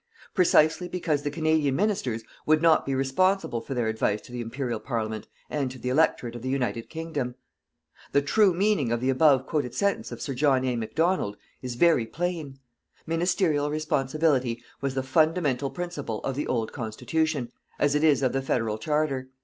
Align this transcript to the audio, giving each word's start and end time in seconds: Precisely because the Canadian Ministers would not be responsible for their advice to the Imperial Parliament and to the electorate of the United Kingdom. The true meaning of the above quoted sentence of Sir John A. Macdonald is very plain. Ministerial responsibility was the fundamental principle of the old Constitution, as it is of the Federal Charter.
Precisely 0.33 0.87
because 0.87 1.21
the 1.21 1.29
Canadian 1.29 1.75
Ministers 1.75 2.23
would 2.47 2.59
not 2.59 2.87
be 2.87 2.95
responsible 2.95 3.61
for 3.61 3.75
their 3.75 3.87
advice 3.87 4.19
to 4.21 4.31
the 4.31 4.41
Imperial 4.41 4.79
Parliament 4.79 5.27
and 5.47 5.69
to 5.69 5.77
the 5.77 5.89
electorate 5.89 6.35
of 6.35 6.41
the 6.41 6.49
United 6.49 6.89
Kingdom. 6.89 7.35
The 8.11 8.23
true 8.23 8.51
meaning 8.51 8.91
of 8.91 8.99
the 8.99 9.11
above 9.11 9.45
quoted 9.45 9.75
sentence 9.75 10.11
of 10.11 10.19
Sir 10.19 10.33
John 10.33 10.65
A. 10.65 10.75
Macdonald 10.75 11.37
is 11.61 11.75
very 11.75 12.07
plain. 12.07 12.57
Ministerial 13.05 13.69
responsibility 13.69 14.63
was 14.81 14.95
the 14.95 15.03
fundamental 15.03 15.69
principle 15.69 16.19
of 16.23 16.35
the 16.35 16.47
old 16.47 16.73
Constitution, 16.73 17.51
as 17.77 17.93
it 17.93 18.03
is 18.03 18.23
of 18.23 18.33
the 18.33 18.41
Federal 18.41 18.79
Charter. 18.79 19.29